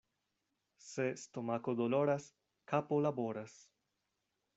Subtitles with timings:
[0.85, 2.25] Se stomako doloras,
[2.73, 3.55] kapo laboras.